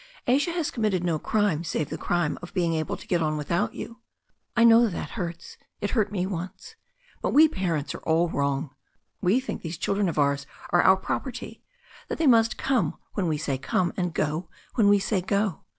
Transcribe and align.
Asia 0.25 0.51
has 0.51 0.71
committed 0.71 1.03
no 1.03 1.19
crime 1.19 1.63
save 1.63 1.91
the 1.91 1.95
crime 1.99 2.39
of 2.41 2.55
being 2.55 2.73
able 2.73 2.97
to 2.97 3.05
get 3.05 3.21
on 3.21 3.37
without 3.37 3.75
you. 3.75 4.01
I 4.57 4.63
know 4.63 4.87
that 4.87 5.11
hurts— 5.11 5.59
it 5.79 5.91
hurt 5.91 6.11
me 6.11 6.25
once. 6.25 6.73
But 7.21 7.35
we 7.35 7.47
parents 7.47 7.93
are 7.93 7.99
all 8.01 8.27
wrong. 8.27 8.71
We 9.21 9.39
think 9.39 9.61
these 9.61 9.77
children 9.77 10.09
of 10.09 10.17
ours 10.17 10.47
are 10.71 10.81
our 10.81 10.97
property, 10.97 11.61
that 12.07 12.17
they 12.17 12.25
must 12.25 12.57
come 12.57 12.97
when 13.13 13.27
we 13.27 13.37
say 13.37 13.59
come, 13.59 13.93
and 13.95 14.11
go 14.11 14.49
when 14.73 14.87
we 14.87 14.97
say 14.97 15.21
go. 15.21 15.65